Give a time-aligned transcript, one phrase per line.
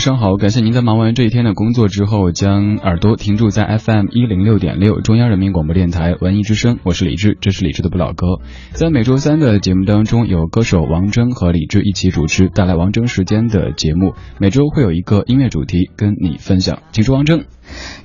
[0.00, 8.26] 上好，感谢您在忙完这一天的工作之后，将耳朵停住在 FM 一零六点六中央人民广播电台文艺之声，我是李志，这是李志的不老歌。
[8.72, 16.78] 在每周三的节目当中，有歌手王铮和李志一起主持，带来王铮时间的节目，每周会有一个音乐主题跟你分享。
[16.92, 17.44] 请出王铮。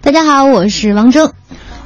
[0.02, 1.32] 大家好，我是王铮。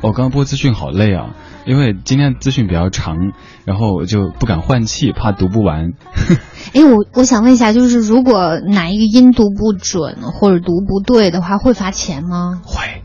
[0.01, 1.35] 我刚刚播资讯好累啊。
[1.65, 3.31] 因为今天资讯比较长，
[3.65, 5.91] 然后我就不敢换气，怕读不完。
[6.73, 12.61] 哎，我我想问一下，就是如果哪一个音读不准或者读不对的话，会罚钱吗？
[12.63, 13.03] 会。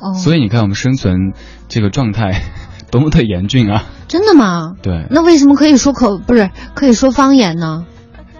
[0.00, 0.12] 哦。
[0.14, 1.32] 所以你看，我们生存
[1.68, 2.42] 这个状态
[2.90, 3.84] 多么的严峻啊！
[4.06, 4.74] 真的吗？
[4.82, 5.06] 对。
[5.08, 7.86] 那为什么可以说口不是可以说方言呢？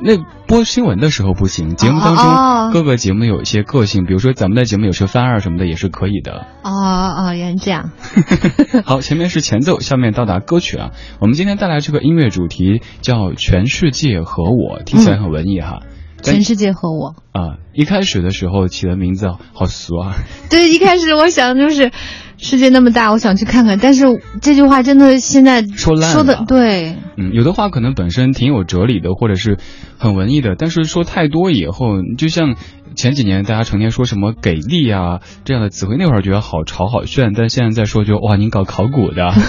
[0.05, 6.47] 那播新闻的时候不行，节目当中各个节目有一些个性，比如说咱们的节目有时候翻二什么的也是可以的。
[6.63, 7.91] 哦哦，原来这样。
[8.85, 10.91] 好，前面是前奏，下面到达歌曲啊。
[11.21, 15.81] 我们今天带来这个音乐主题叫《全世界和我》，听起来很文艺哈。
[16.23, 20.15] 全世界和我啊，一开始的时候起的名字好俗啊。
[20.51, 21.91] 对，一开始我想就是
[22.39, 24.05] 世界那么大，我想去看看，但是
[24.41, 26.97] 这句话真的现在说烂说的对。
[27.17, 29.59] 嗯，有的话可能本身挺有哲理的，或者是。
[29.99, 32.57] 很文艺的，但是说太多以后，就像
[32.95, 39.33] 前几年大家成天说什么“给力”啊这样的词汇，那会儿觉得好潮好炫，但现在在说就哇，您搞考古的。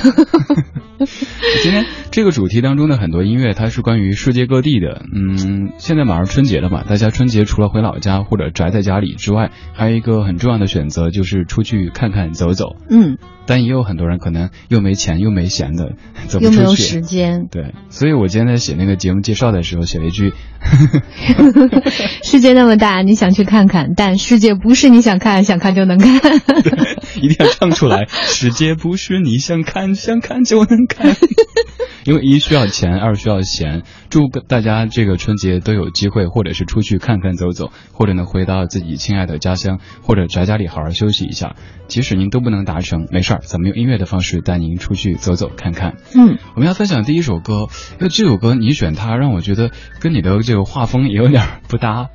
[1.63, 5.03] 今天这个主题当中的很多音乐，它是关于世界各地的。
[5.13, 12.77] 嗯，现在马上春节了嘛，大家春节除了回老家或者宅在家里之外，还有一个很重要的选择就是出去看看走走。
[12.89, 15.95] 嗯，但也有很多人可能又没钱又没闲的，
[16.27, 16.55] 走不出去。
[16.55, 17.47] 又没有时间。
[17.51, 20.33] 对，所以我今天在写那个节目介绍的时候写了一句。
[22.23, 26.19] 世界那么大，你想去看看，但世界不是你想看想看就能看。
[26.21, 28.05] 对， 一定要唱出来。
[28.07, 31.15] 世界不是你想看想看就能看。
[32.05, 33.83] 因为一需要钱，二需要闲。
[34.09, 41.55] 祝大家这个春节都有机会，或者是出去看看走走，或者呢回到自己亲爱的家乡，或者宅家里好好休息一下。
[41.87, 45.95] 即使您都不能达成，没事儿，咱们用音乐的方式带您出去走走看看。
[46.13, 47.69] 嗯，我们要分享第一首歌，
[47.99, 49.71] 因为这首歌你选它，让我觉得
[50.01, 52.09] 跟你的这个画风也有点不搭。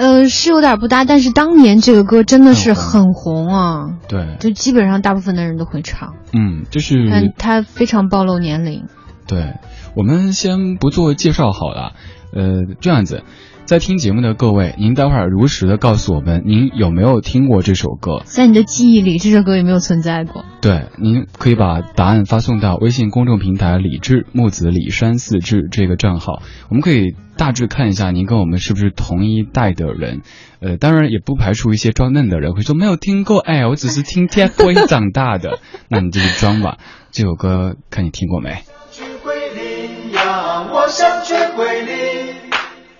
[0.00, 3.98] 呃，是有点不搭，但是当年这个歌真的是很红啊。
[4.08, 6.14] 对，就基本上大部分的人都会唱。
[6.32, 7.06] 嗯，就是。
[7.10, 8.86] 但它非常暴露年龄。
[9.26, 9.56] 对，
[9.94, 11.92] 我们先不做介绍好了。
[12.32, 13.24] 呃，这样子，
[13.70, 18.20] 在听节目的各位，您待会儿如实的告诉我们，您有没有听过这首歌？
[18.24, 20.44] 在你的记忆里，这首歌有没有存在过？
[20.60, 30.22] 对，您可以把答案发送到微信公众平台“李志木子李山四志”这个账号，我们可以大致看一下您跟我们是不是同一代的人。
[30.58, 36.78] 呃，当然也不排除一些装嫩的人会说没有听过，哎，我只是听 TFBOYS 长大的，那你就是装吧。
[37.12, 38.64] 这首歌看你听过没？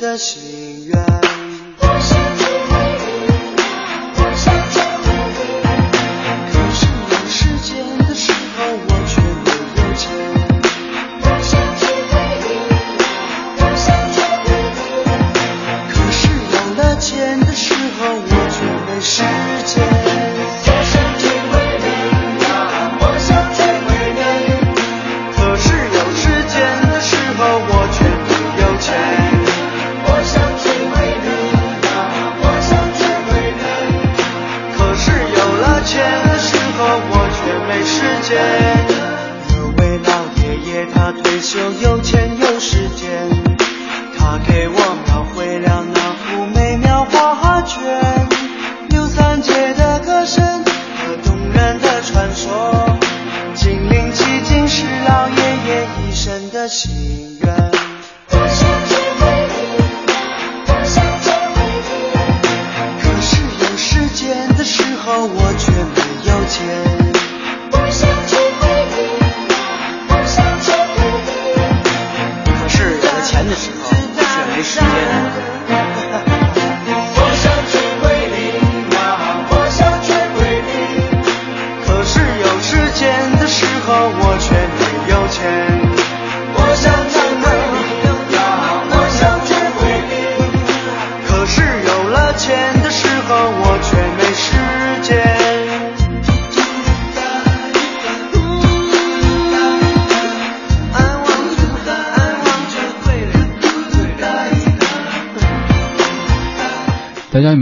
[0.00, 1.67] 的心愿。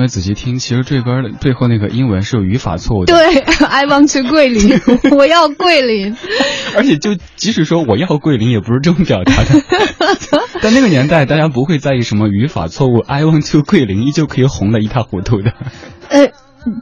[0.08, 0.58] 仔细听？
[0.58, 3.14] 其实这歌的最后那个英文是有语法错误的。
[3.14, 4.80] 对，I want to 桂林，
[5.16, 6.16] 我要桂林。
[6.76, 9.60] 而且就即使说我要桂林，也不是这么表达的。
[10.60, 15.52] 在那个年代，大家不会在意什么语法错误，I want to 桂林依旧可以红的一塌糊涂的。
[16.08, 16.30] 呃，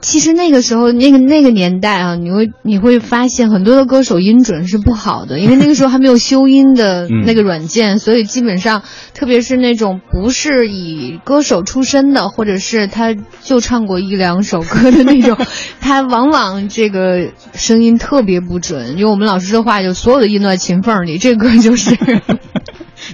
[0.01, 8.83] 其实那个时候，那个那个年代啊，你会你会发现很多的歌手音准是不好的，因为那个时候还没有修音的 嗯那个软件，所以基本上，
[9.15, 15.37] 特别是那种不是以歌手出身的，或者是他就唱过一两首歌的那种，
[15.81, 18.97] 他往往这个声音特别不准。
[18.97, 21.97] 用我们老师的话，就所有的音都在琴缝里，这歌就是。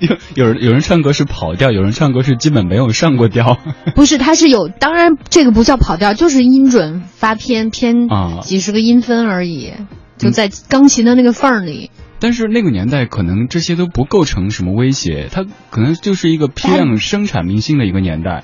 [0.01, 3.59] 有 有人有人唱歌是跑调，有人唱歌是基本没有上过调。
[3.95, 9.73] 不是，他是有，当然这个不叫跑调，就是音准发偏偏啊几十个音分而已，
[10.19, 11.91] 就在钢琴的那个缝儿里。
[12.19, 18.43] 但是那个年代可能这些都不构成什么威胁，它可能就是一个批量生产明星的一个年代。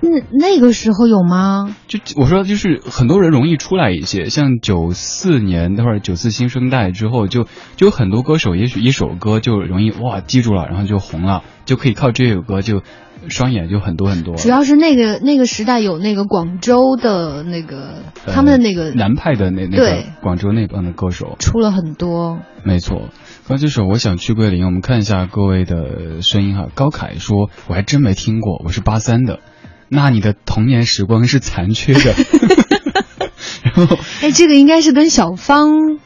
[0.00, 1.74] 那那个时候有吗？
[1.86, 7.44] 就我说，就是很多人容易出来一些，像九四年那会儿九四新生代之后，就
[7.76, 12.82] 就有很多歌手，也许一首歌就容易哇记住了，然后就红了，就可以靠这首歌就
[13.28, 14.36] 双眼就很多很多。
[14.36, 22.38] 主要是那个那个时代有那个广州的那个、呃他们的那个南派的那那个广州那帮的歌手，出了很多。
[22.62, 23.08] 没错。
[23.48, 26.66] 刚这首我想去桂林，我们看一下各位的声音哈。
[26.74, 29.40] 高凯说我还真没听过，我是八三的，
[29.88, 32.14] 那你的童年时光是残缺的。
[33.62, 35.98] 然后哎，这个应该是跟小芳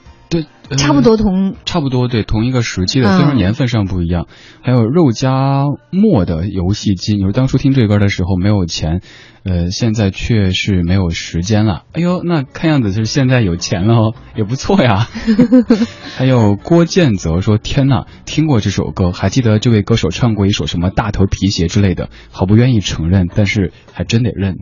[0.76, 1.54] 差不多同。
[1.64, 4.26] 差不多对，同一个时期的，嗯虽然年份上不一样。
[4.60, 9.00] 还有肉夹馍的游戏机，你说当初听这歌的时候没有钱，
[9.44, 11.84] 呃，现在却是没有时间了。
[11.92, 15.08] 哎呦，那看样子是现在有钱了哦，也不错呀。
[16.16, 24.58] 还有郭建泽说：“天呐，听过这首歌，还记得这位歌手唱过一首什么大头皮鞋之类的，好不愿意承认，但是还真得认。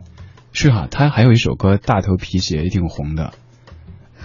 [0.53, 3.33] 是哈、他还有一首歌《大头皮鞋》也挺红的。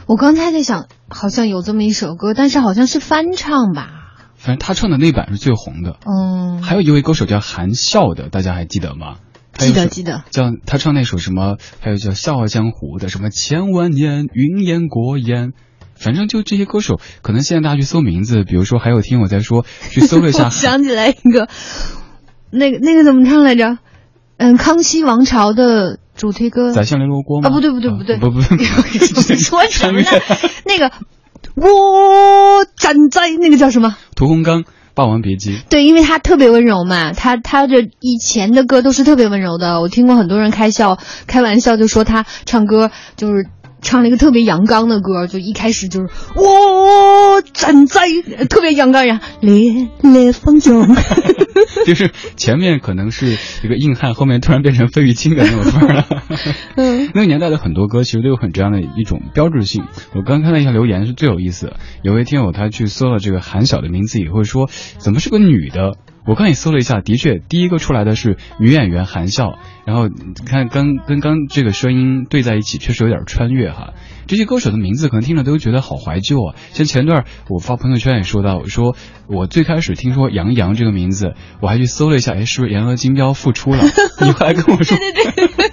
[0.06, 3.90] 我刚才在想，好像有这么一首歌，但是好像是翻唱吧。
[4.34, 5.96] 反正他唱的那版是最红的。
[6.04, 9.16] 嗯，还有一位歌手叫韩笑的，大家还记得吗？
[9.58, 10.22] 记得记得。
[10.30, 15.52] 叫他唱那首什么，还有叫《笑傲江湖》的什么千万年云烟过眼，
[15.94, 21.48] 反正就这些歌手，可能现在大家去搜名字，比如说还有听我在说，去搜了一下我， 想起来一个，
[22.50, 23.78] 那个那个怎么唱来着？
[24.36, 26.72] 嗯，康熙王朝的主题歌。
[26.72, 27.48] 宰相刘罗锅吗？
[27.48, 28.64] 啊，不对不对不对，不不不，
[29.36, 30.08] 说什么呢？
[30.64, 30.90] 那个
[31.54, 33.96] 我站在那个叫什么？
[34.14, 35.58] 屠洪刚《霸王别姬》。
[35.68, 39.80] 对，因为他特别温柔嘛，他他的以前的歌都是特别温柔的。
[39.80, 43.46] 我听过很多人开笑开玩笑，就说他唱歌就是
[43.86, 48.00] 唱了一个特别阳刚的歌，就一开始就是我站在
[48.50, 50.84] 特别阳刚，呀烈烈风中。
[51.86, 56.06] 就是前面可能是一个硬汉，后面突然变成费玉清的那种范儿了。
[56.74, 59.84] 嗯，那个年代的很多歌其实都有很这样的一种标志性。
[60.14, 65.96] 我刚看了一下留言是最有意思的，有位听友他去搜了这个韩晓的名字以后说，怎么是个女的？
[66.26, 73.94] 我刚也搜了一下，的确第一个出来的是女演员韩笑，然后你看刚跟刚这个声音对在一起，确实有点穿越哈。
[74.26, 76.56] 这些歌手的名字可能听了都觉得好怀旧啊。
[76.72, 78.96] 像前段我发朋友圈也说到，我说
[79.28, 83.84] 我最开始听说杨洋这个名字，我还去搜了一下，哎，是不是《杨和金标》复出了？
[84.20, 85.66] 你后来跟我说，对对对。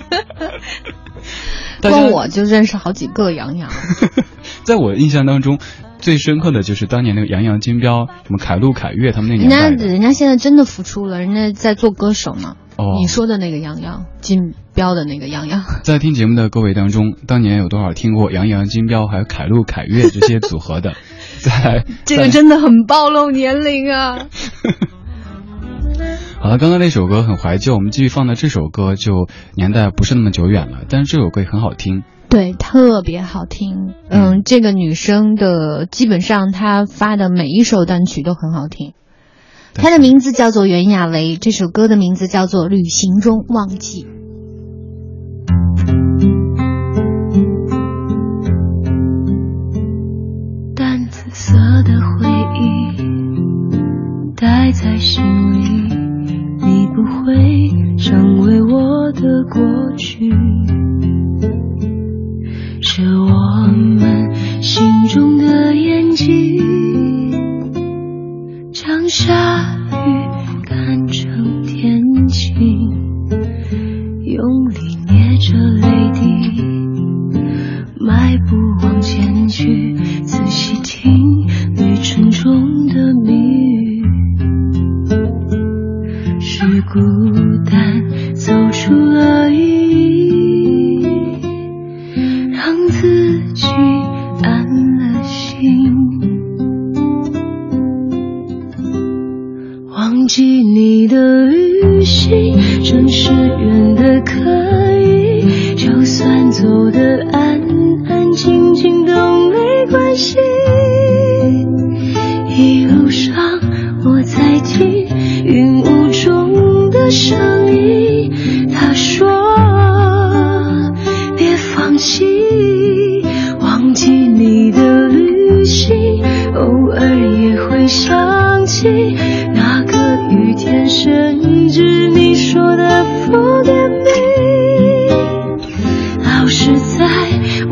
[1.82, 3.70] 光我就认识好几个杨洋。
[4.64, 5.60] 在我印象当中，
[6.04, 9.70] 最深刻的就是当年那个杨洋、金标、什么凯路、凯越他们那年代。
[9.70, 12.58] 人家人家现在真的复出了，人家在做歌手呢。
[12.76, 20.94] 哦，你说的那个杨洋、金标的那个杨洋， 在听节目的各位当中，当年有多少听过杨洋、金标还有凯路、凯越这些组合的？
[21.40, 24.28] 在这个真的很暴露年龄啊！
[26.44, 32.04] 好了，刚刚那首歌很怀旧，我们继续放的这首歌就年代不是那么久远了，但是这首歌也很好听。
[32.28, 33.94] 对，特别好听。
[34.10, 38.92] 嗯，这个女生的基本上她发的每一首单曲都很好听。
[39.74, 44.04] 她的名字叫做袁娅维，这首歌的名字叫做《旅行中忘记》。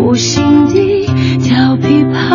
[0.03, 1.05] 我心底
[1.43, 2.30] 调皮吧。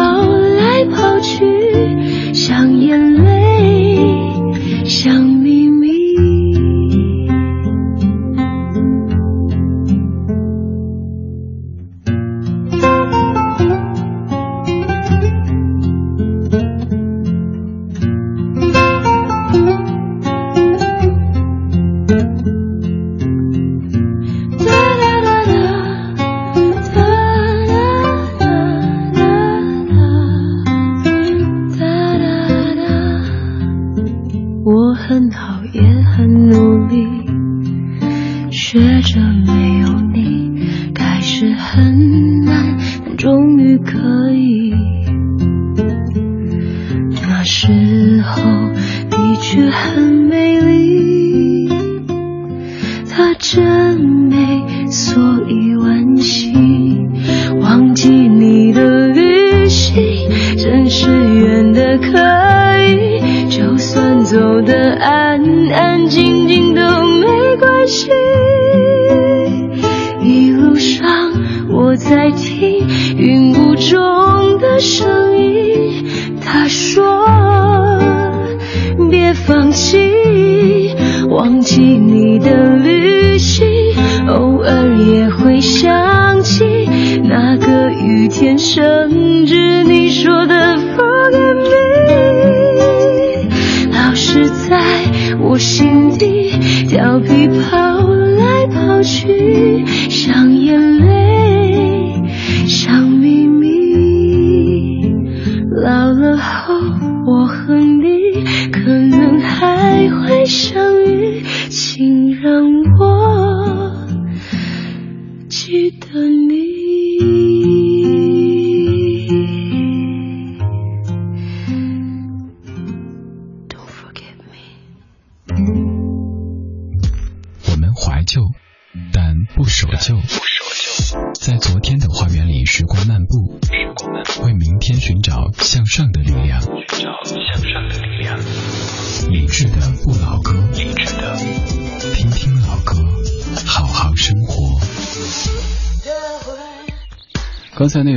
[97.20, 97.75] 琵琶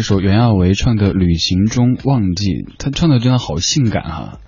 [0.10, 2.48] 那首袁娅维唱的《旅行中忘记》，
[2.80, 4.40] 她唱的真的好性感啊！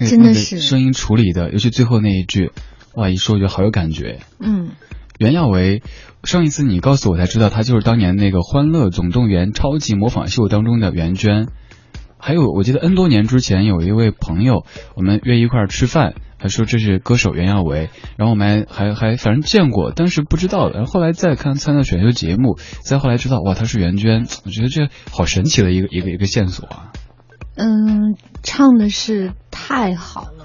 [0.00, 2.52] 真的是声音处理的，尤其最后那一句，
[2.94, 4.20] 哇，一说就好有感觉。
[4.40, 4.70] 嗯，
[5.18, 5.82] 袁娅维，
[6.22, 11.48] 上一次你告诉我才知道，她就是当年那个《欢乐总动员》超级模仿秀当中的袁娟。
[12.16, 14.64] 还有，我记得 N 多年之前有一位朋友，
[14.96, 20.68] 我们约一块儿吃饭，他说这是歌手袁娅维，然后我们还还反正见过，但是不知道。
[20.68, 26.92] 然后后来再看参加选秀节目，再后来知道哇，她是袁娟，我觉得这好神奇的一个一个一个线索啊。
[27.56, 30.44] 嗯，唱的是太好了。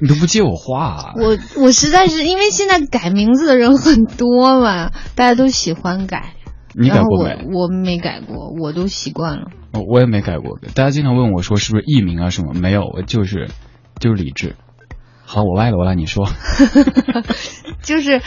[0.00, 6.34] 你都不接我话，啊，我我实在是因为现在改名字的人很多嘛，大家都喜欢改。
[6.74, 7.44] 你改过没？
[7.52, 9.48] 我没改过，我都习惯了。
[9.72, 12.54] 我也没改过，大家经常问我说是不是艺名啊什么？
[12.54, 13.48] 没有，我就是
[13.98, 14.54] 就是李志。
[15.30, 16.26] 好，我歪了，我来你说。
[17.84, 18.22] 就是，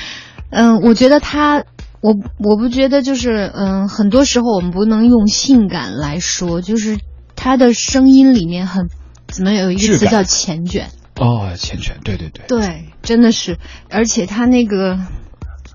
[0.51, 1.63] 嗯，我觉得他，
[1.99, 6.99] 我我不觉得就是，嗯，很多时候我们不能用性感来说，就是
[7.35, 8.87] 他的声音里面很，
[9.27, 10.83] 怎么有一个词叫缱绻。
[11.15, 13.57] 哦，缱绻，对对对，对，真的是，
[13.89, 14.99] 而且他那个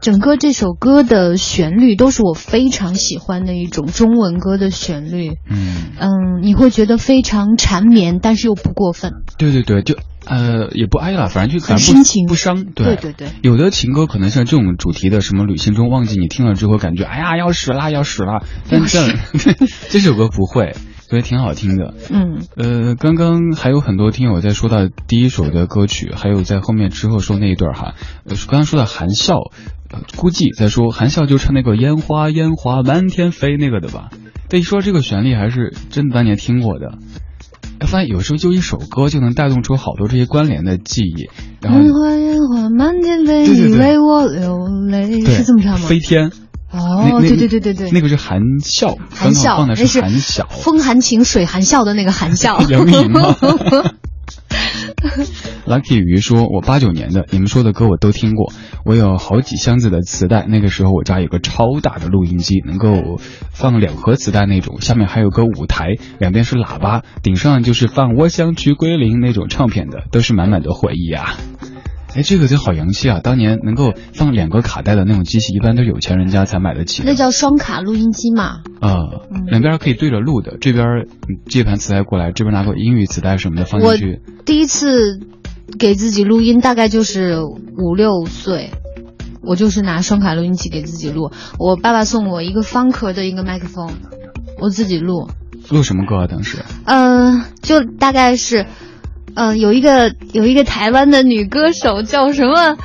[0.01, 6.09] 整个这首歌的旋律都是我非常喜欢的一种中文歌的旋律，嗯嗯，
[6.43, 9.13] 你会觉得非常缠绵，但是又不过分。
[9.39, 12.27] 对对对，就呃也不哀了，反正就很深情。
[12.27, 12.65] 不伤。
[12.75, 12.97] 对。
[12.97, 19.01] 对对，有的情歌可能像这种主题的，什么旅行中忘记你，听了之后感觉哎呀要死啦要死啦，但这
[19.89, 20.75] 这首歌不会。
[21.09, 29.37] 所以挺好听的，嗯，呃，刚刚还有很多听友在说到第一首的歌曲，还有在后面之后说那一段哈，呃，刚刚说到含笑，
[30.17, 34.11] 估计在说含笑就唱那个烟花烟花满天飞那个的吧。
[34.49, 36.99] 但一说这个旋律还是真的当年听过的，
[37.81, 41.29] 发现有时候就一首歌就能带动出好多这些关联的记忆。
[41.61, 45.87] 然后烟花烟花满天飞，你为我流泪，是这么唱吗？
[45.87, 46.31] 飞天。
[46.77, 52.61] 哦，对对对对对，那个是含笑，含笑，那是含笑，风含情，水含笑的那个含笑。
[52.69, 53.37] 杨明吗？
[55.67, 58.53] Lucky 鱼说：“我八九年的，你们说的歌我都听过，
[58.85, 60.47] 我有好几箱子的磁带。
[60.47, 71.35] 那个时候我家有个超大的录音机，能够放两盒磁带那种，下面还有个舞台，两边是喇叭，顶上就是放《我想去桂林》那种唱片的，都是满满的回忆啊。”
[72.17, 73.21] 哎，这个就好洋气啊！
[73.23, 77.03] 当年能够放两个卡带的那种机器，一般都是有钱人家才买得起。
[77.05, 78.63] 那叫双卡录音机嘛？
[78.81, 78.97] 啊，
[79.49, 81.07] 两边可以对着录的，这边
[81.47, 84.23] 接盘磁带过来，这边拿个英语磁带什么的放进去。
[84.25, 85.21] 我第一次
[85.79, 88.71] 给自己录音，大概就是五六岁，
[89.43, 91.33] 我就是拿双卡录音机给自己录。
[91.59, 93.93] 我爸爸送我一个方壳的一个麦克风，
[94.59, 95.29] 我自己录。
[95.69, 96.27] 录什么歌啊？
[96.27, 96.65] 当时？
[96.87, 98.65] 嗯，就大概是。
[99.35, 102.77] 嗯，有一个有一个台湾的女歌手叫什么？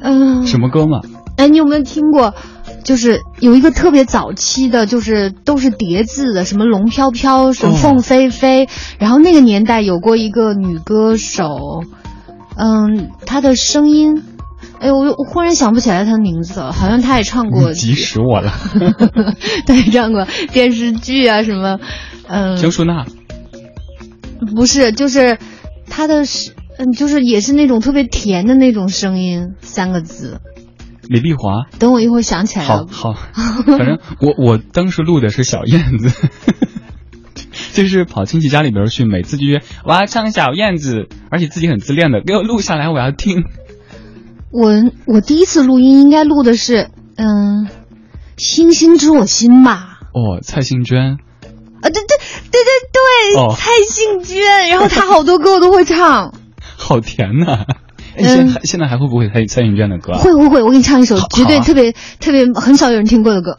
[0.00, 1.00] 嗯，什么歌嘛？
[1.36, 2.34] 哎，你有没有听过？
[2.84, 8.68] 就是有一个特别早期的，就是都是叠字的，什么龙飘飘，什么凤飞飞。
[8.98, 11.82] 然后那个年代有过一个女歌手，
[12.56, 14.22] 嗯，她的声音，
[14.78, 17.72] 哎，我我忽然想不起来她的名字了，好像她也唱过。
[17.72, 18.52] 急死我了。
[19.66, 21.80] 她也唱过电视剧啊，什么？
[22.28, 22.56] 嗯。
[22.56, 23.04] 江淑娜。
[24.54, 25.36] 不是，就是。
[25.88, 30.40] 他的是，嗯，就是也是那种特别甜的那种声音，三个字。
[31.08, 31.66] 李碧华。
[31.78, 32.86] 等我一会儿想起来了。
[32.90, 36.10] 好，好，反正我我当时录的是小燕子，
[37.72, 43.44] 就是跑亲戚家里边去，每次就约我要唱小燕子，而且自己很自恋的，给我录下来，我要听。
[44.50, 44.72] 我
[45.06, 47.68] 我第一次录音应该录的是，嗯，
[48.36, 50.00] 星星知我心吧。
[50.12, 51.18] 哦，蔡幸娟。
[52.56, 56.32] 啊，对对对蔡幸娟，然后她好多歌我都会唱，
[56.76, 57.64] 好甜呐！
[58.18, 60.14] 现在现在还会不会蔡蔡幸娟的歌？
[60.18, 63.58] 会会会，我给你唱一首绝对特别特别很少有人听过的歌。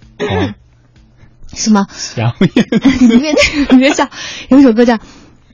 [1.54, 1.86] 什么？
[3.02, 3.34] 你别
[3.70, 4.08] 你别笑，
[4.50, 4.96] 有一首歌叫《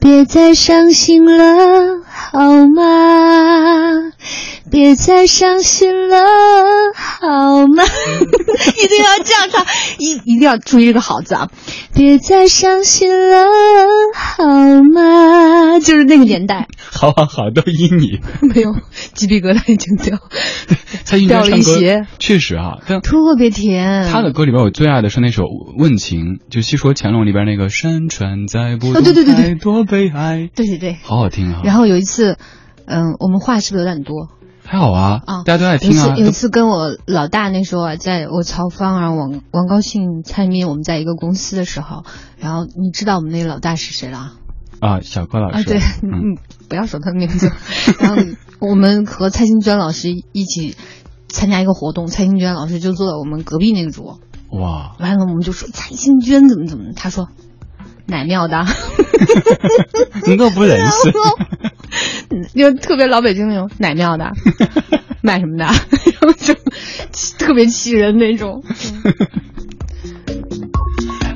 [0.04, 1.34] 别再伤心了》，
[2.04, 4.12] 好吗？
[4.70, 6.18] 别再伤心了，
[6.96, 7.84] 好吗？
[8.84, 9.66] 一定要这样唱，
[10.00, 11.48] 一一定要注意这个“好”字啊！
[11.94, 13.46] 别再伤心了，
[14.13, 14.44] 好
[14.94, 15.80] 吗？
[15.80, 18.20] 就是那个年代，好好好，都依你。
[18.42, 18.76] 没有
[19.13, 20.18] 鸡皮疙瘩已经掉，
[21.04, 24.10] 蔡幸娟唱歌确实啊，特别甜。
[24.12, 25.44] 他的歌里边我最爱的是那首
[25.78, 31.62] 《问情》，就《戏说乾隆》里边那个“山川在不动太多悲哀”，对对对，好好听啊。
[31.63, 32.38] 然后有一次，
[32.86, 34.29] 嗯，我们话是不是有点多？
[34.65, 36.08] 还好啊，啊，大家都爱听啊。
[36.08, 42.03] 有一次，有一次跟我老大那时候啊，在我曹芳啊、王王高兴、蔡明，我们在一个公司的时候，
[42.38, 44.34] 然后你知道我们那个老大是谁了？
[44.79, 45.58] 啊，小柯老师。
[45.58, 46.38] 啊，对，嗯，
[46.69, 47.51] 不要说他的名字。
[47.99, 48.23] 然后
[48.60, 50.75] 我们和蔡幸娟老师一起
[51.27, 54.19] 参加一个活动，蔡幸娟老师就坐在我们隔壁那个桌。
[54.49, 54.95] 哇！
[54.99, 57.27] 完了，我们就说蔡幸娟怎么怎么，他说
[58.06, 58.66] 奶庙的。
[60.28, 61.13] 你都不认识。
[62.56, 64.32] 就特别老北京那种奶庙的，
[65.22, 65.74] 卖什么的，然
[66.22, 66.54] 后就
[67.38, 68.63] 特别气人那种。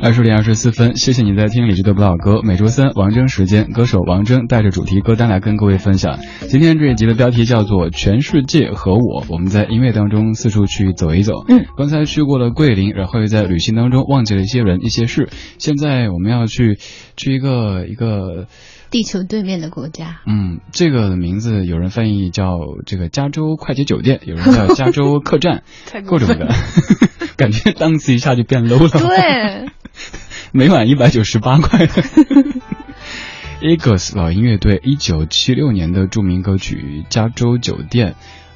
[0.07, 2.39] 二十点二十四分，谢谢你在听李志的不老歌。
[2.41, 6.17] 每周三王铮时间，歌手王铮带着主题歌单来跟各位分享。
[6.47, 11.33] 今天这一集的标题叫做《全世界和我》，我们在音乐当中四处去走一走。
[11.49, 15.27] 嗯，刚才去过了桂林，然后又在旅行当中忘记了一些人、一些事。
[15.59, 16.79] 现在我们要去
[17.17, 18.47] 去一个一个
[18.89, 20.21] 地球对面的国家。
[20.25, 25.63] 嗯，这个名字有人翻译叫这个加州快捷酒店，有人叫加州客栈，
[26.07, 26.47] 各种的，
[27.35, 28.89] 感觉档次一下就变 low 了。
[28.89, 29.67] 对。
[30.51, 31.87] 每晚一百九十八块。
[33.61, 38.09] Eagles 老鹰乐队一九七六年的著名歌曲《加州酒店》，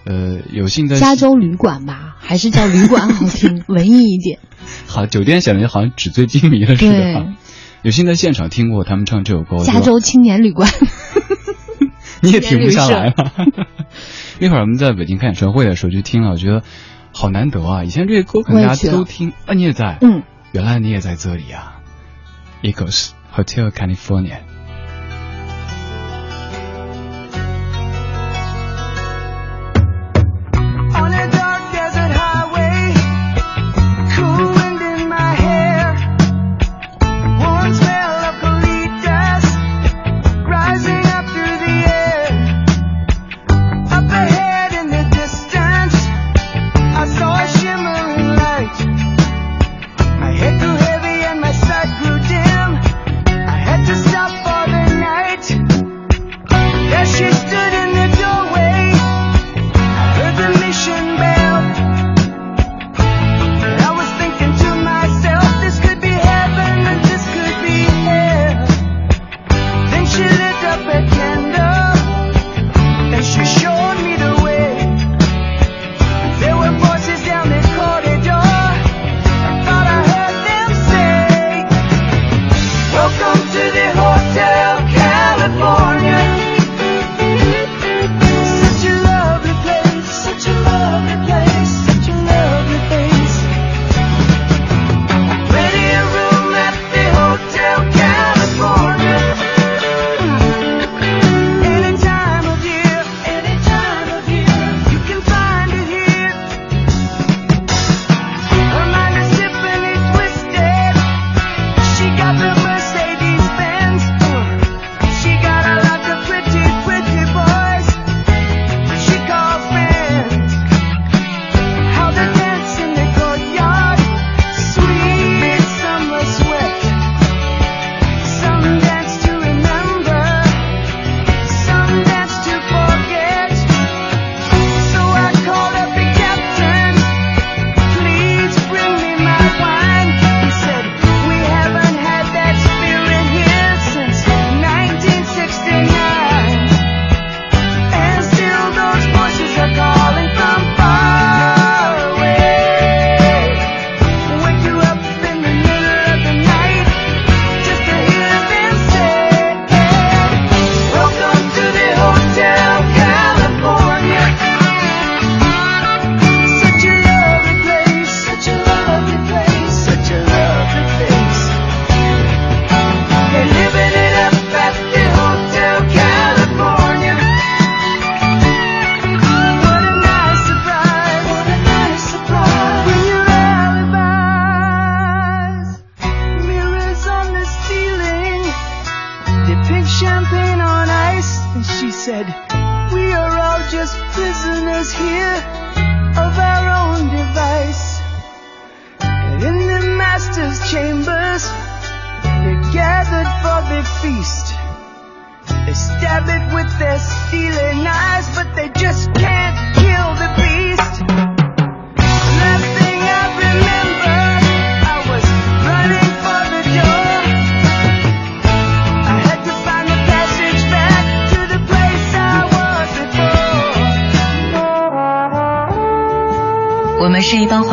[0.06, 4.38] 呃，有幸在加州旅馆吧，还是叫旅馆好听， 文艺一点。
[4.86, 7.34] 好，酒店显得好像纸醉金迷了似的。
[7.82, 10.70] 有幸在现场听过他们唱这首歌，加州青年旅馆，
[12.22, 13.32] 你也停不下来了。
[14.38, 16.62] 那会儿我们在北京看演唱会的时候就听了，我觉得
[17.12, 17.84] 好难得啊！
[17.84, 20.22] 以前这些歌可能大家都听，啊，你也在，嗯。
[20.52, 21.82] 原来你也在这里啊
[22.62, 24.51] ，Eagles Hotel California。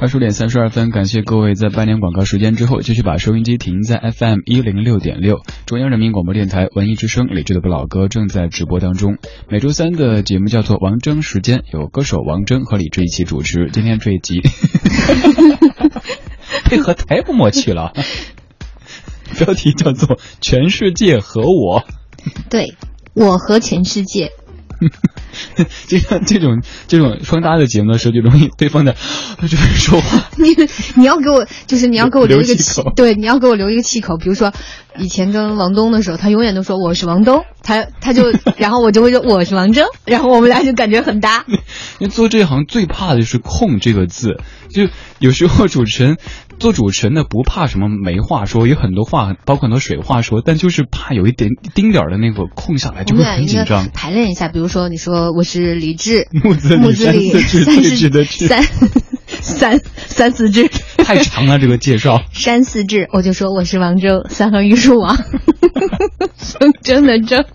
[0.00, 9.18] 二十点三十二分，感谢各位在半年广告时间之后，继续把收音机停在 FM 一零六点六，中央人民广播电台文艺之声，李志的不老歌正在直播当中。
[9.48, 13.70] 每周三的节目叫做王铮时间，有歌手王铮和李志一起主持。
[13.72, 14.40] 今天这一集
[16.64, 17.92] 配合太不默契了，
[19.36, 21.80] 标题叫做《全世界和我》。
[22.48, 22.76] 对，
[23.14, 24.30] 我和全世界。
[25.86, 28.94] 就 像这种这种双搭的节目的时候，就容易对方的
[29.42, 30.28] 就是说话。
[30.36, 30.54] 你
[30.96, 34.16] 你要给我，就是你要给我留一个气，对，你要给我留一个气口。
[34.16, 34.52] 比如说，
[34.98, 38.24] 以前跟王东的时候，他永远都说我是王东，他他就，
[38.56, 41.44] 然后我就会说我是王铮，然后我们俩就感觉很搭。
[41.98, 44.88] 因为做这一行最怕的就是“空”这个字，就
[45.18, 46.16] 有时候主持人。
[46.58, 53.88] 做主持人呢不怕什么没话说，有很多话，包括很多水话说，但就是怕有一点丁点儿的那个空下来就会很紧张。
[53.94, 58.62] 排练一下，比如说你说我是李志，木子李三四志，三
[59.40, 60.68] 三三四志，
[61.08, 62.22] 太长了这个介绍。
[62.32, 65.16] 山四志，我就说我是王铮，三横玉树王，
[66.84, 67.46] 真的铮。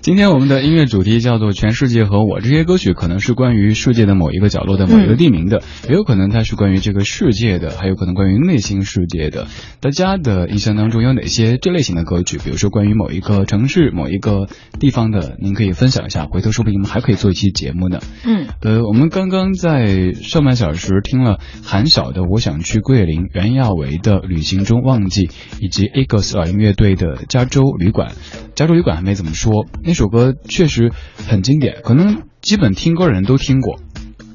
[0.00, 8.46] 今天我们的音乐主题叫做《全世界和我》，这些歌曲可能是关于世界的某一个角落的某一个地名的，也有可能它是关于这个世界的，还有可能关于。
[8.46, 9.48] 内心世界的，
[9.80, 12.38] 大家的印象当中有哪些这类型的歌曲？
[12.38, 14.46] 比如说关于某一个城市、某一个
[14.78, 16.26] 地方的，您可以分享一下。
[16.26, 17.98] 回头说不定我们还可以做一期节目呢。
[18.24, 25.26] 嗯，呃，我们刚刚在上半小时听了韩晓的《我想去桂林》，袁娅维的《旅行中忘记》，
[25.60, 28.10] 以及 Eagles 老鹰乐队的《加州旅馆》。
[28.54, 30.92] 加州旅馆还没怎么说，那首歌确实
[31.26, 33.80] 很经典，可能基本听歌的人都听过。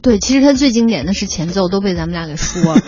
[0.02, 2.82] 对，其实它最经典的是前奏，都被咱们俩给说了。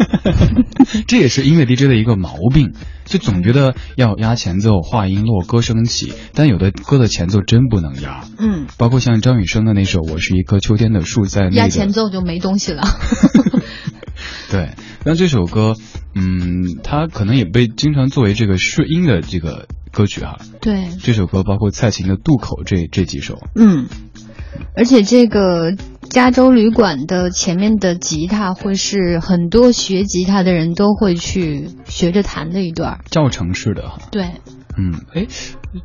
[1.08, 2.74] 这也是音乐 DJ 的一个毛病，
[3.06, 8.26] 就总觉得要压前奏，话音落，歌声起，但有的歌的前奏真不能压。
[8.40, 12.84] 嗯，包括像张雨生的那首《我是一棵秋天的树》，在那压前奏就没东西了。
[14.50, 14.72] 对，
[15.06, 15.76] 那这首歌，
[16.16, 20.38] 嗯，它可能也被经常作为这个试音的这个歌曲哈。
[20.62, 23.40] 对，这首歌包括蔡琴的《渡口》这这几首。
[23.56, 23.88] 嗯。
[24.76, 25.74] 而且这个
[26.10, 34.00] 加州旅馆的前面的吉他会是很多学吉他的人都会去学着弹的一段教程式的哈。
[34.12, 34.24] 对，
[34.78, 35.28] 嗯，哎，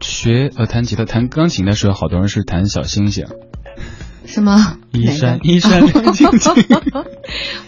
[0.00, 3.26] 学呃弹吉他、弹钢琴的时候，好多人是弹小星星。
[4.30, 4.76] 是吗？
[4.92, 6.54] 一山一山亮晶晶。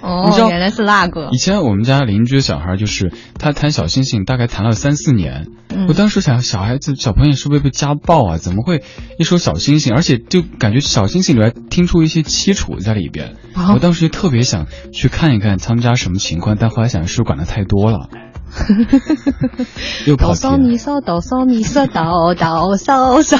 [0.02, 1.30] 哦，原来是那个。
[1.32, 5.46] 以前我们家邻居小孩，就是他弹小星星，大概弹了三四年。
[5.70, 5.86] 嗯。
[5.88, 8.36] 我当时想，小孩子、小朋友是不是被家暴啊？
[8.36, 8.82] 怎么会
[9.18, 13.36] 一首小星星，而且就感觉小星星里边听出一些凄楚在里边。
[13.74, 18.08] 我当时就特别想去看一看他们家什么情况，但后来想是不是管的太多了。
[20.06, 20.42] 又跑题。
[20.42, 23.38] 哆嗦咪嗦哆嗦咪嗦哆哆嗦嗦。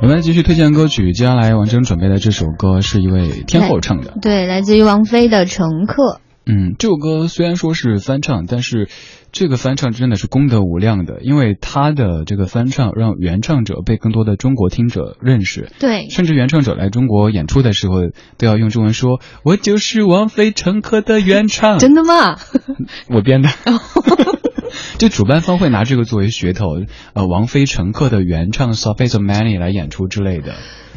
[0.00, 6.02] 我们来继续推荐歌曲，接下来王铮准备的这首歌是一位天后唱的，对，来自于王菲的《乘客》。
[6.46, 8.88] 嗯，这首歌虽然说是翻唱，但是
[9.32, 15.68] 这个翻唱真的是功德无量的，因为他的这个翻唱让原唱者被更多的中国听者认识。
[15.80, 17.96] 对，甚至原唱者来中国演出的时候
[18.38, 22.38] 都要用中文说：“我就是王菲《乘客》的原唱。”真的吗？
[23.10, 23.48] 我编的。
[24.98, 26.66] 就主办方会拿这个作为噱头，
[27.14, 30.54] 呃，王菲《乘客》的原唱《So Face of Many》来演出之类的。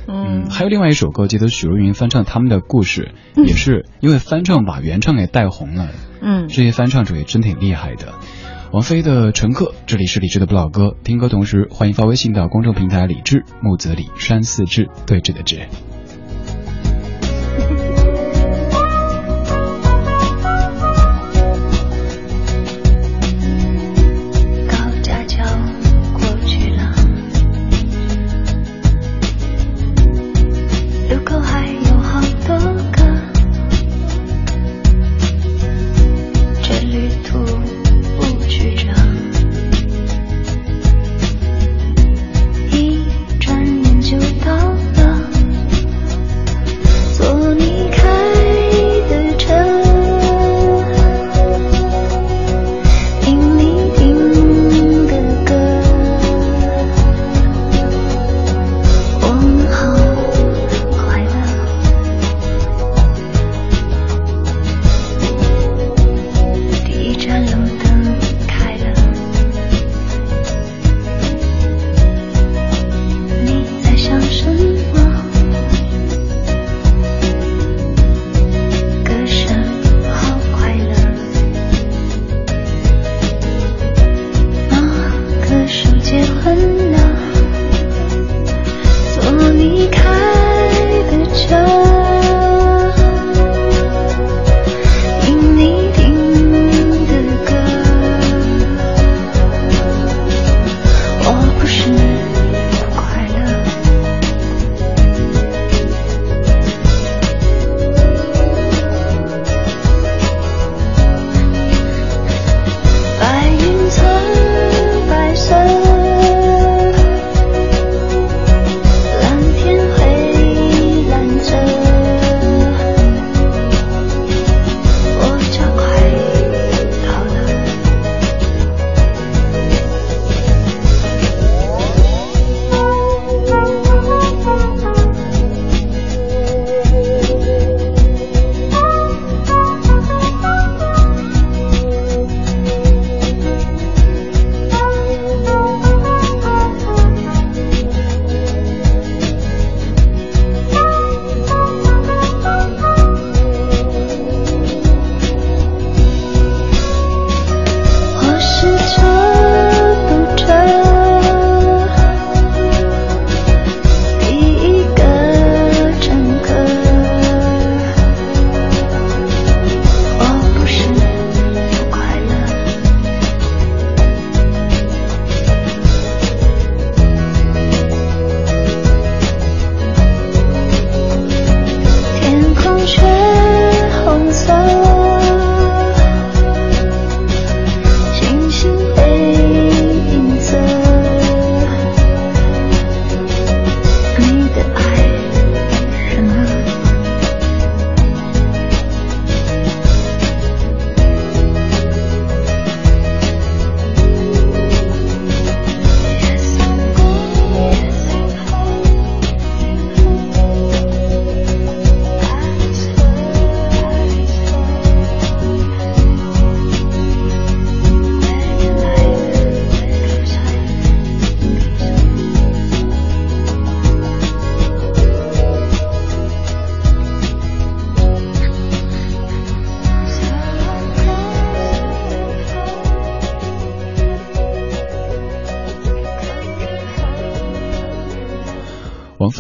[0.08, 5.90] 嗯，还有另外一首歌，记得许茹芸翻唱他们的故事，也是因为翻唱把原唱给带红了。
[6.22, 8.14] 嗯，这些翻唱者也真挺厉害的。
[8.72, 15.68] 王菲的《乘客》，这里是李志的不老歌，听歌同时欢迎发微信到公众平台李志木子李山四志对峙的志。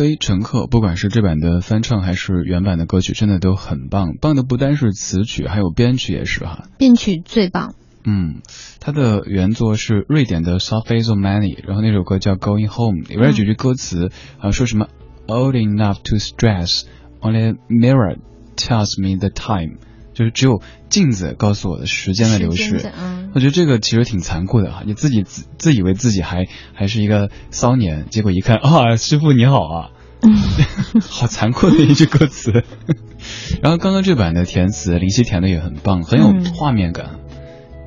[0.01, 4.15] 王菲《乘客》，不管是这版的翻唱还是原版的歌曲，真的都很棒。
[4.19, 6.63] 棒的不单是词曲，还有编曲也是哈。
[6.79, 7.75] 编曲最棒。
[8.03, 8.41] 嗯，
[8.79, 14.09] 它的原作是瑞典的 s o f i z o Many，然后那首歌叫 Going Home，里边几句歌词
[14.39, 14.87] 啊说什么
[15.27, 18.17] Old enough to stress，only mirror
[18.55, 19.77] tells me the time，
[20.13, 22.91] 就是只有镜子告诉我的时间的流逝。
[22.99, 29.89] 嗯，我觉得这个其实挺残酷的哈，你自己自自以为自己还还是一个骚年，结果一看啊，师傅你好啊，
[31.01, 32.51] 好残酷的一句歌词。
[33.61, 37.19] 然后刚刚这版的填词林夕填的也很棒，很有画面感。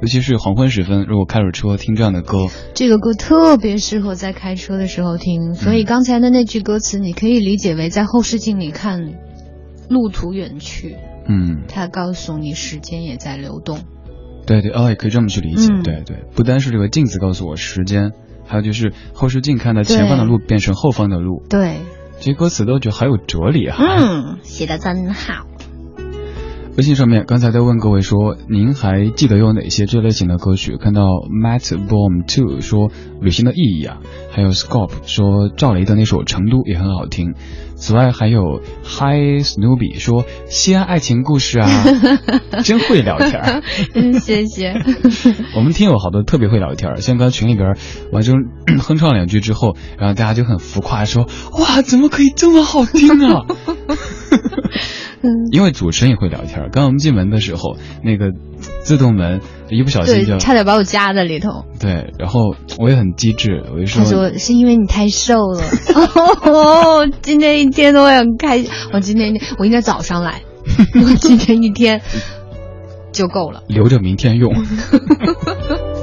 [0.03, 5.55] 尤其是黄昏时分，如果开着车听这样的歌，这个歌特别适合在开车的时候听。
[5.55, 9.15] 所以刚才的那句歌词，你可以理解为在后视镜里看
[9.89, 10.97] 路途远去。
[11.27, 13.81] 嗯，它告诉你时间也在流动。
[14.47, 15.69] 对对，哦，也可以这么去理解。
[15.83, 18.13] 对对，不单是这个镜子告诉我时间，
[18.47, 21.43] 还有就是后视镜看到前方的路变成后方的路。
[21.49, 21.79] 对，
[22.19, 23.77] 这些歌词都觉得好有哲理啊。
[23.81, 25.47] 嗯，写的真好。
[26.77, 30.77] 微信上面刚才在问各位说，您还记得有哪些这类型的歌曲？
[30.77, 33.99] 看到 Matt Bomb Two 说旅行的意义啊，
[34.33, 37.35] 还有 Scope 说赵雷的那首《成都》也很好听。
[37.77, 41.69] 此外还有 Hi Snoopy 说西安爱情故事啊，
[42.65, 43.63] 真会聊天。
[43.95, 44.75] 嗯，谢谢。
[45.55, 47.77] 我们听友好多特别会聊天，像刚群里边
[48.11, 48.35] 完成
[48.83, 53.43] 哼唱两句之后，然后大家就很浮夸说哇，怎么可以这么好听啊？
[55.55, 56.59] 因为主持人也会聊天。
[56.63, 58.33] 刚刚我们进门的时候，那个
[58.83, 59.41] 自动门
[59.71, 61.65] 一不小心就差点把我夹在里头。
[61.79, 65.63] 对，然后我也很机智，我就说他说是因为你太瘦了。
[66.43, 68.69] 哦，今天一天都很开心。
[68.93, 70.43] 我今天我应该早上来，
[71.01, 72.03] 我今天一天
[73.13, 74.53] 就够了，留着明天用。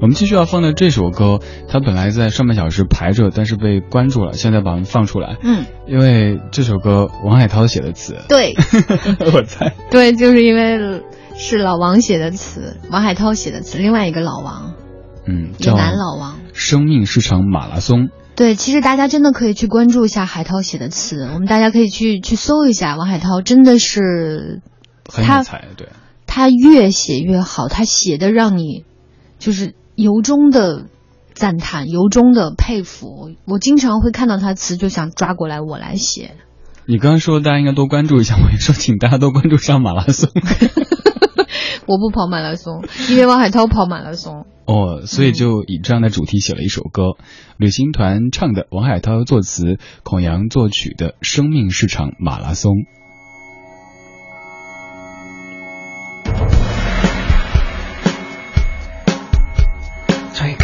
[0.00, 5.36] 我们继续要放的这首歌，它本来在上半小时排着，但是被关住了，现在把它们放出来。
[5.42, 8.16] 嗯，因为这首歌王海涛写的词。
[8.26, 8.54] 对，
[9.34, 9.74] 我猜。
[9.92, 11.02] 对，就是因为
[11.34, 14.72] 是老王写的词，王海涛写的词，另外一个老王，
[15.26, 16.38] 嗯，叫男老王。
[16.54, 18.08] 生命是场马拉松。
[18.34, 24.62] 对，其实大家真的可以去关注一下海涛写的词，我们大家可以去去搜一下王海涛，真的是
[25.12, 25.88] 很有才，对。
[26.26, 28.86] 他越写越好，他写的让你
[29.38, 29.74] 就是。
[30.00, 30.86] 由衷的
[31.34, 33.30] 赞叹，由衷的佩服。
[33.44, 36.36] 我经常会看到他词，就想抓过来我来写。
[36.86, 40.30] 你刚刚说大家应该多关注一下，我也说请大家多关注上马拉松。
[41.86, 44.46] 我不跑马拉松，因为王海涛跑马拉松。
[44.64, 47.16] 哦，所以就以这样的主题写了一首歌，
[47.58, 52.72] 旅行团唱的，王海涛作词，孔阳作曲的《生命是场马拉松》。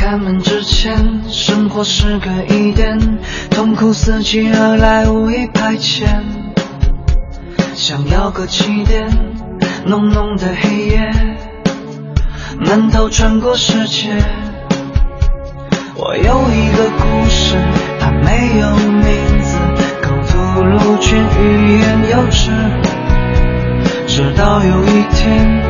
[0.09, 2.96] 开门之前，生活是个疑点，
[3.50, 6.07] 痛苦伺机而来，无意排遣。
[7.74, 9.09] 想要个起点，
[9.84, 11.11] 浓浓的黑夜，
[12.61, 14.11] 闷头穿过世界。
[15.96, 17.57] 我有一个故事，
[17.98, 19.59] 它没有名字，
[20.02, 22.52] 口吐露却欲言又止。
[24.07, 25.61] 直到有一天，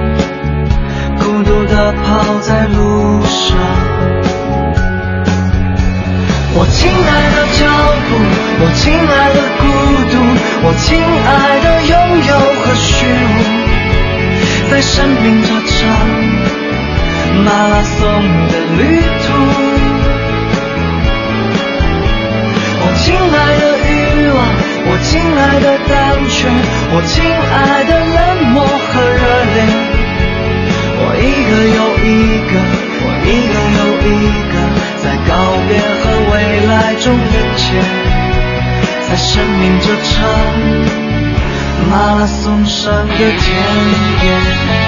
[1.20, 3.56] 孤独地跑在路上。
[6.58, 7.68] 我亲爱的脚
[8.08, 8.16] 步，
[8.64, 9.62] 我亲爱的孤
[10.10, 10.14] 独，
[10.64, 11.94] 我亲爱的拥
[12.24, 13.36] 有和虚无，
[14.70, 15.76] 在生命这场
[17.44, 18.00] 马拉松
[18.48, 18.80] 的旅
[19.20, 19.28] 途。
[22.80, 23.92] 我亲爱的欲
[24.32, 24.40] 望，
[24.88, 25.94] 我亲爱的胆
[26.30, 26.48] 怯，
[26.90, 27.20] 我亲
[27.52, 28.16] 爱的冷
[28.52, 29.60] 漠和热烈，
[31.04, 32.56] 我一个又一个，
[33.04, 33.78] 我一个又
[34.08, 34.10] 一
[34.52, 34.56] 个。
[34.98, 35.30] 在告
[35.68, 37.82] 别和未来中眼前，
[39.08, 40.14] 在生命这场
[41.90, 44.85] 马拉松上的田野。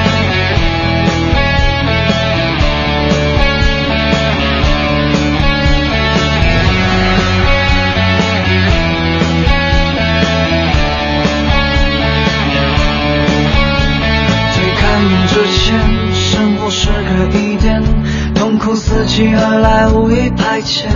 [19.19, 20.87] 苦伺机而来，无意排遣。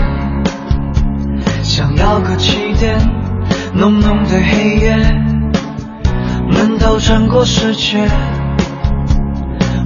[1.64, 2.96] 想要个起点，
[3.74, 4.96] 浓浓的黑夜，
[6.48, 8.08] 闷头穿过世界。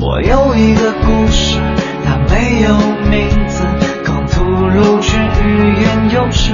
[0.00, 1.58] 我有一个故事，
[2.04, 2.76] 它没有
[3.10, 3.64] 名字，
[4.04, 6.52] 刚吐露却欲言又止。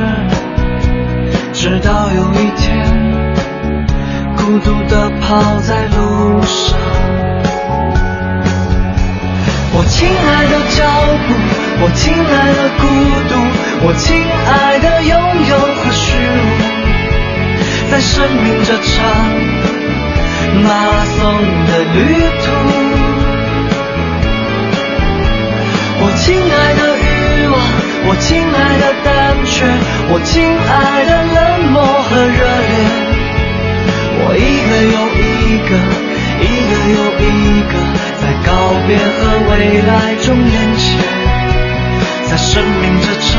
[1.52, 2.70] 直到有一天，
[4.36, 6.78] 孤独地跑在路上。
[9.82, 10.78] 我亲爱的脚
[11.26, 11.34] 步
[11.82, 12.86] 我亲爱的孤
[13.28, 13.34] 独
[13.84, 14.14] 我亲
[14.46, 15.10] 爱的拥
[15.50, 16.46] 有和虚无
[17.90, 18.92] 在生命这场
[20.62, 21.18] 马拉松
[21.66, 21.98] 的旅
[22.44, 22.44] 途。
[26.00, 27.54] 我亲爱的欲望
[28.06, 29.10] 我亲爱的胆
[29.44, 29.66] 怯
[30.12, 31.38] 我亲爱的冷
[31.72, 32.38] 漠和热
[32.70, 32.72] 烈
[34.22, 37.74] 我一个又一个一个又一个，
[38.20, 38.50] 在告
[38.86, 39.20] 别和
[39.50, 39.90] 未来
[40.22, 40.84] 中连接，
[42.28, 43.30] 在生命这场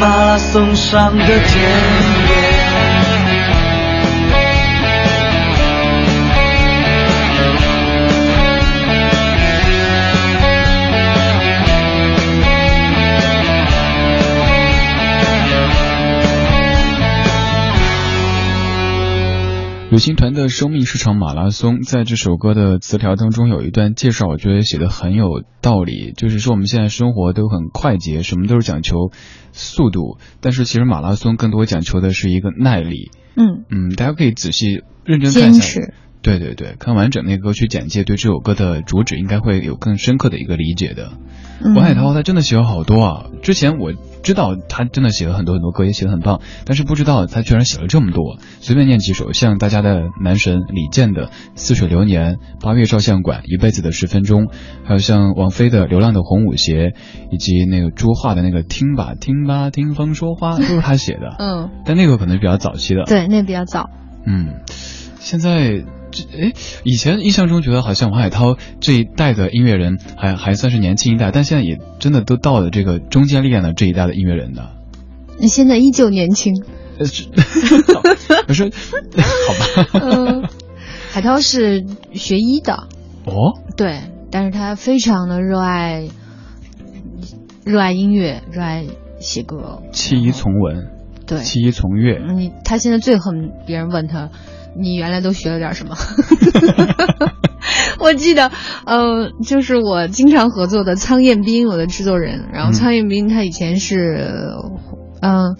[0.00, 2.91] 马拉松上的田野。
[19.92, 29.10] 旅行团的生命是场马拉松，在这首歌的词条当中有一段介绍，我觉得写的很有道理，就是说我们现在生活都很快捷，什么都是讲求
[29.52, 33.10] 速度，但是其实马拉松更多讲求的是一个耐力。
[33.36, 35.78] 嗯嗯，大家可以仔细认真看一下。
[36.22, 41.12] 对对对，看完整那个歌曲简介，对这首歌的主旨应该会有更深刻的一个理解的。
[41.64, 43.26] 嗯王海涛他真的写了好多啊！
[43.40, 43.92] 之前我
[44.24, 48.36] 知道他真的写了很多很多歌，也写的很棒，但是不知道他居然写了这么多。
[48.60, 54.46] 随便念几首，像大家的男神李健的《似水流年》，八月照相馆《一辈子的十分钟》，
[54.84, 56.88] 还有像王菲的《流浪的红舞鞋》，
[57.30, 61.36] 以及那个朱桦的那个《听吧听吧听风说话》，都是他写的。
[61.38, 63.04] 嗯，但那个可能是比较早期的。
[63.04, 63.88] 对，那比较早。
[64.26, 64.62] 嗯，
[65.20, 66.52] 现在这哎，
[66.84, 74.70] 以前印象中觉得好像王海涛这一代的音乐人还还算是年轻一代，但现在也真的都到了这个中间力量的这一代的音乐人的。
[75.38, 76.62] 你现在依旧年轻。
[78.46, 80.00] 我说好吧。
[80.00, 80.44] 嗯，
[81.10, 82.86] 海涛是学医的，
[83.24, 86.06] 哦，对，但是他非常的热爱，
[87.64, 88.84] 热爱音乐，热爱
[89.18, 89.82] 写歌。
[89.90, 90.90] 弃医从文，
[91.26, 92.20] 对，弃医从乐。
[92.34, 94.30] 你他现在最恨别人问他，
[94.76, 95.96] 你原来都学了点什么？
[97.98, 98.50] 我记得，
[98.84, 102.48] 呃，就是我经常合作的苍彦斌，我的制作人。
[102.52, 104.54] 然后嗯苍彦斌他以前是，
[105.20, 105.56] 嗯、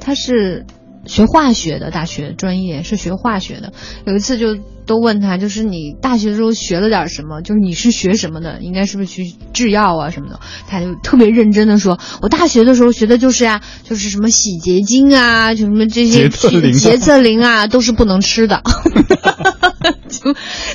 [0.00, 0.64] 他是
[1.04, 3.72] 学化学的，大学专业是学化学的。
[4.06, 4.56] 有一次就
[4.88, 7.42] 都问他，就是你大学的时候学了点什么？
[7.42, 8.58] 就是你是学什么的？
[8.60, 10.40] 应该是不是去制药啊什么的？
[10.66, 18.62] 他就特别认真的说，我大学的时候学的就是啊，就是什么洗洁精啊，就什么这些洁厕灵啊洁厕灵啊，都是不能吃的。
[20.08, 20.32] 就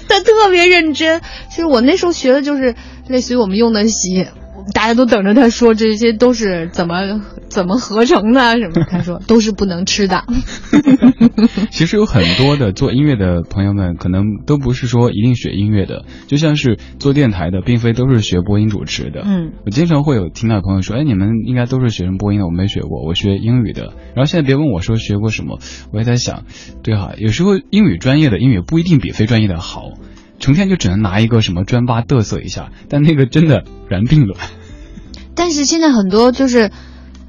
[0.07, 1.21] 他特别认真。
[1.49, 2.75] 其实我那时候学的就是
[3.07, 4.27] 类似于我们用的洗，
[4.73, 8.85] 大家都等着他说这些都是怎么怎么合成的啊什么。
[8.89, 10.23] 他说都是不能吃的。
[11.71, 19.21] 其实有很多的做音乐的朋友们，可能都不是说一定学音乐的，就像是做电台的，并非都是学播音主持的。
[19.25, 23.93] 嗯，我经常会有听到朋友说，哎，你们应该都是学什么播音的，我没学过，我学英语的。
[24.15, 25.59] 然后现在别问我说学过什么，
[25.91, 26.43] 我也在想，
[26.83, 29.93] 对哈，有时候英语专业的英语不一定比非专业的好，
[30.43, 34.37] 成天就只能拿一个什么专八嘚瑟一下，但那个真的然并卵。
[35.33, 36.69] 但是现在很多就是。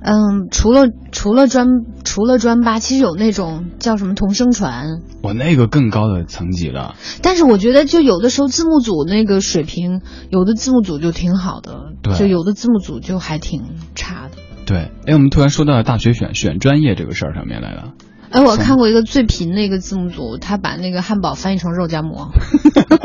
[0.07, 1.67] 嗯，除了除了专
[2.05, 6.95] 除了专八，其实有那种叫什么同声传，我那个更高的层级了。
[7.23, 13.63] 但是我觉得就有的时候字幕组那个水平，有的字幕组就挺好的，对就有的字幕组就还挺
[13.95, 14.37] 差的。
[14.67, 17.95] 对，哎，我们突然说到了大学选选专业这个事儿上面来了。
[18.35, 22.33] 哎，我看过一个最贫的一个字幕组，他把那个汉堡翻译成肉夹馍。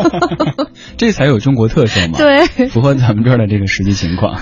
[0.97, 4.41] 这才有中国特色嘛，对符合咱们这儿的这个实际情况。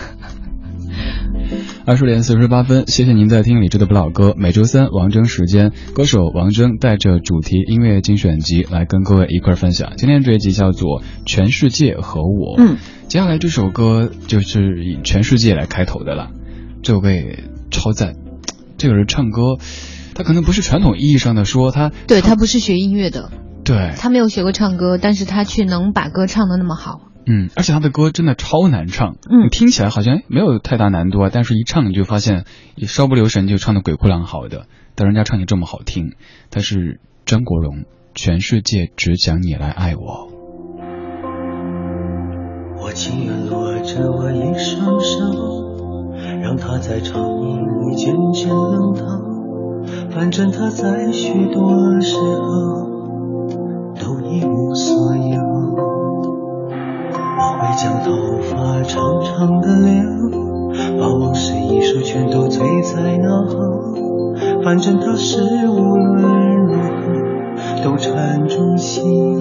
[1.85, 4.33] 二十点四十八分，谢谢您在听李志的不老歌。
[4.37, 9.91] 每周三王铮时间，歌手王铮带着主题音乐精选集来跟各位一块儿分享。
[9.97, 12.57] 今天这一集叫做《全世界和我》。
[12.61, 12.77] 嗯，
[13.09, 16.29] 接下来这首歌就是以全世界来开头的了，
[16.81, 18.15] 这首歌也超赞。
[18.77, 19.57] 这个人唱歌，
[20.17, 23.29] 他可能不是传统意义上的说他，对他不是学音乐的，
[23.63, 27.01] 对，他没有学过唱歌，但是他却能把歌唱的那么好。
[27.27, 32.45] 嗯，而且他的歌真的超难唱，嗯你听起来好像没有太大难度啊，但是一唱你就发现，
[32.75, 34.65] 一稍不留神就唱的鬼哭狼嚎的。
[34.95, 36.13] 但人家唱起这么好听，
[36.49, 40.31] 他是张国荣，全世界只讲你来爱我。
[42.81, 49.26] 我情愿落着我一双手，让它在长夜里渐渐冷透。
[50.11, 52.89] 反正它在许多时候
[53.95, 55.37] 都一无所有。
[57.39, 58.11] 我会将头
[58.41, 59.99] 发长长的留，
[60.99, 63.55] 把往事一束全都醉在脑后。
[64.63, 69.39] 反正它是无论如何都缠住心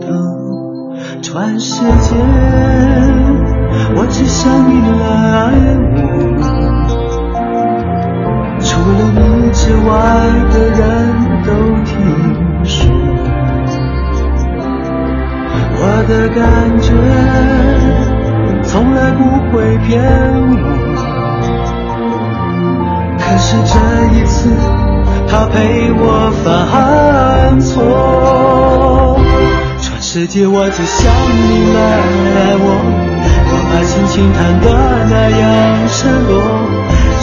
[0.00, 0.06] 头。
[1.22, 2.14] 全世界，
[3.96, 5.52] 我只想你来爱
[5.96, 6.15] 我。
[8.86, 9.90] 除了你之外
[10.52, 10.78] 的人
[11.44, 11.50] 都
[11.82, 11.90] 听
[12.62, 12.86] 说，
[15.74, 16.38] 我的感
[16.80, 16.86] 觉
[18.62, 19.20] 从来不
[19.50, 19.90] 会骗
[20.52, 20.54] 我。
[23.18, 23.74] 可是这
[24.14, 24.54] 一次，
[25.26, 29.18] 他陪我犯错。
[29.80, 31.80] 全世界我只想你来
[32.36, 32.64] 爱我，
[33.50, 34.64] 我把心情弹得
[35.10, 35.44] 那样
[35.88, 36.30] 赤裸。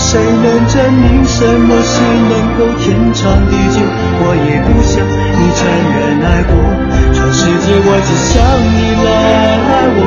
[0.03, 1.93] 谁能证明什么是
[2.29, 3.79] 能够天长地久？
[4.19, 5.63] 我也不想你承
[5.95, 6.51] 认爱过。
[7.13, 9.07] 全世界我只想你来
[9.71, 9.99] 爱我，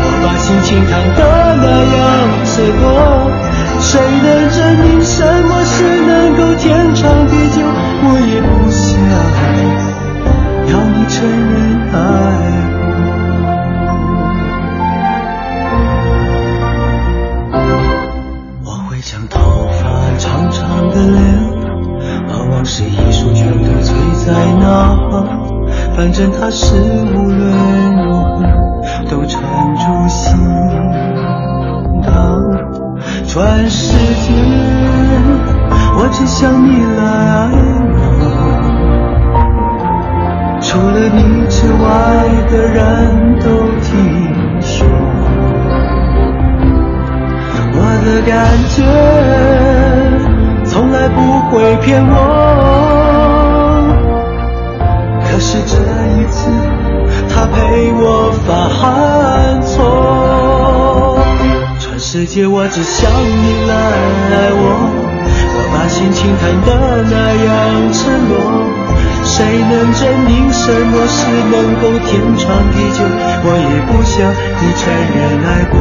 [0.00, 1.20] 我把心情弹得
[1.60, 1.66] 那
[1.96, 1.98] 样
[2.46, 2.84] 赤裸。
[3.80, 3.90] 谁
[4.22, 5.20] 能证明什
[26.38, 26.95] 他是。
[62.66, 64.90] 我只想你来爱我，
[65.54, 66.74] 我把心情谈得
[67.06, 67.14] 那
[67.46, 67.46] 样
[67.94, 68.34] 赤裸。
[69.22, 73.06] 谁能证明什么是能够天长地久？
[73.46, 74.18] 我也不想
[74.58, 75.78] 你承认爱过。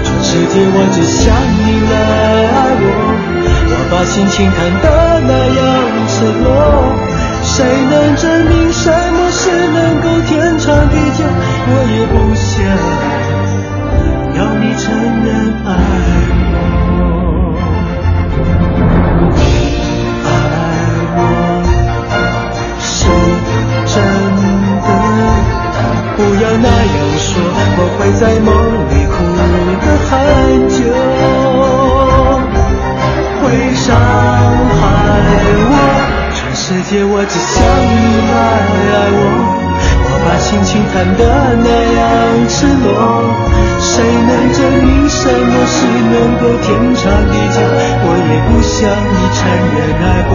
[0.00, 2.00] 全世界我只想你来
[2.48, 2.88] 爱我。
[3.68, 5.60] 我把心情谈得那样
[6.08, 6.96] 赤裸，
[7.44, 7.60] 谁
[7.92, 11.28] 能证明什么是能够天长地久？
[11.28, 12.56] 我也不想
[14.76, 14.84] 承
[15.24, 15.28] 认
[15.66, 15.68] 爱
[16.98, 17.00] 我，
[20.24, 20.28] 爱
[21.16, 21.18] 我
[22.80, 22.90] 是
[23.86, 23.94] 真
[24.82, 24.88] 的，
[26.16, 27.30] 不要那样说，
[27.76, 28.48] 我会在梦
[28.88, 29.38] 里哭得
[30.08, 30.10] 很
[30.68, 30.80] 久。
[33.42, 33.44] 会
[33.74, 34.80] 伤害
[35.68, 35.72] 我，
[36.34, 38.00] 全世界我只想你
[38.30, 38.34] 来
[38.92, 39.20] 爱我。
[40.04, 41.20] 我把心情看得
[41.64, 41.68] 那
[41.98, 42.00] 样
[42.48, 42.66] 赤
[45.92, 47.60] 能够天长地久？
[48.04, 49.40] 我也不想你承
[49.74, 50.32] 认爱过，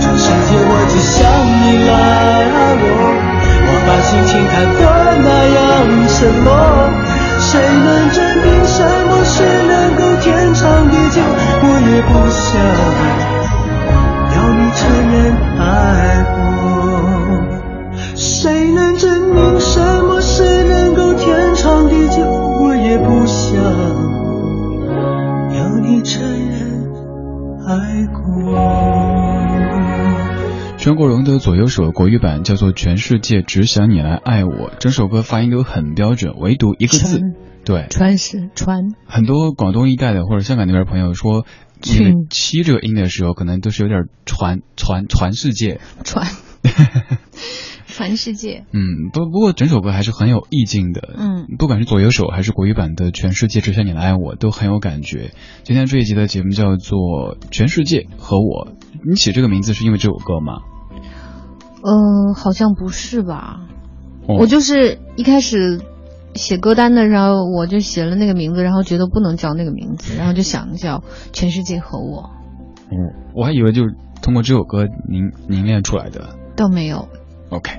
[0.00, 1.90] 全世界我只想你来
[2.48, 2.86] 爱我。
[3.70, 4.80] 我把心情弹得
[5.22, 5.58] 那样
[6.08, 6.46] 赤裸，
[7.38, 7.50] 谁
[7.84, 8.76] 能证明什
[9.06, 9.34] 么是
[9.68, 11.20] 能够天长地久？
[11.60, 12.46] 我也不想
[14.34, 14.80] 要你承
[15.12, 15.16] 认
[15.58, 15.62] 爱
[16.34, 16.36] 过，
[31.38, 37.20] 左右手国语版叫做《全世界只想你来爱我》，整首歌发音都很标准，唯独一个字。
[37.64, 38.94] 对，川是川。
[39.06, 41.44] 很多广东一带的或者香港那边朋友说，
[41.86, 45.80] 那个七这个音的时候，可能都是有点传传传世界。
[46.04, 46.26] 传。
[47.86, 48.64] 传世界。
[48.72, 51.14] 嗯，不不过整首歌还是很有意境的。
[51.18, 55.32] 嗯，不管是左右手还是国语版的《全世界只想你来爱我》，都很有感觉。
[55.64, 58.68] 今天这一集的节目叫做《全世界和我》，
[59.08, 60.62] 你起这个名字是因为这首歌吗？
[61.82, 63.60] 呃，好像不是吧。
[64.26, 65.80] 我就是一开始。
[66.34, 70.98] 写歌单的时候，我就写了那个名字，然后觉得不能叫那个名字，然后就想叫
[71.32, 72.22] 《全世界和我》。
[72.92, 76.36] 嗯，我还以为就是通过这首歌凝凝练出来的。
[76.54, 77.08] 倒没有。
[77.48, 77.72] OK。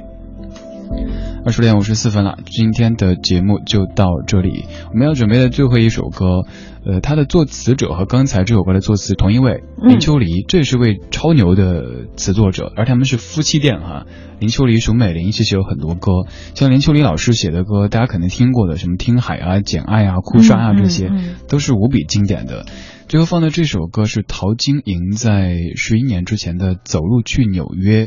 [1.45, 4.65] 二十点五十四分了，今天的节目就到这里。
[4.91, 6.43] 我们要准备的最后一首歌，
[6.85, 14.05] 呃，它的作词者和刚才这首歌的作词同一位，林秋离，这是位超牛的词作者，而他们是夫妻店哈。
[14.39, 16.11] 林秋离、熊美玲其实有很多歌，
[16.55, 21.11] 像林秋离老师写的歌，大家肯定听过的，什么《听海》啊、《简爱》啊、《哭砂》啊，这些
[21.47, 22.65] 都是无比经典的。
[23.07, 28.05] 最后放的这首歌是陶晶莹在十一年之前的《走路去纽约》。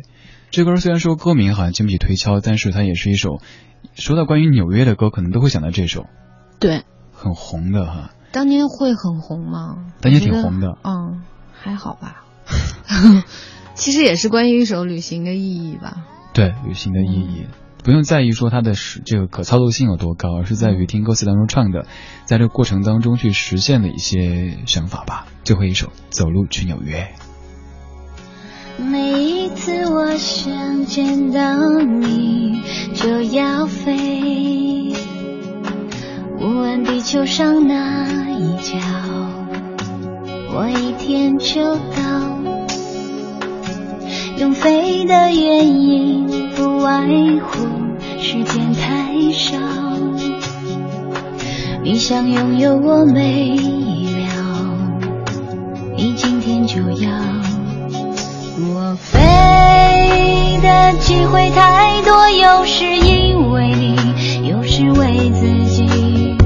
[0.53, 3.41] 这歌虽然说歌名好像经不起推敲，但是它也是一首
[3.95, 6.05] 说到关于纽约的歌，可能都会想到这首。
[6.61, 8.11] 对，很红的哈。
[8.33, 9.93] 当年会很红吗？
[10.03, 10.77] 当年挺红的。
[10.85, 11.23] 嗯，
[11.55, 12.25] 还好吧。
[13.75, 16.05] 其实也是关于一首旅行的意义吧。
[16.35, 17.47] 对，旅行的意义
[17.83, 21.87] 不用在意说它的实这个可操作性有多高，而是在于听歌词当中唱的，
[22.27, 25.27] 在这个过程当中去实现的一些想法吧。
[25.45, 27.05] 最后一首《走路去纽约》。
[28.91, 32.61] 每一次我想见到你，
[32.95, 34.93] 就要飞，
[36.41, 38.77] 无问地球上哪一角？
[40.55, 42.39] 我一天就到。
[44.39, 46.27] 用飞的原因
[46.57, 47.07] 不外
[47.41, 47.67] 乎
[48.19, 49.57] 时间太少。
[51.85, 54.77] 你想拥有我没了，
[55.97, 57.11] 你今天就要。
[58.65, 63.97] 我飞的机会太多，有时因为你，
[64.49, 66.37] 有时为自己。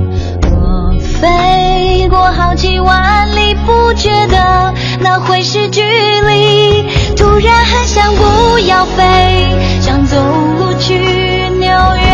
[0.51, 6.89] 我飞过好几万里，不觉得那会是距离。
[7.17, 10.17] 突然很想不要飞，想走
[10.59, 11.51] 路去。
[11.59, 12.06] 纽约。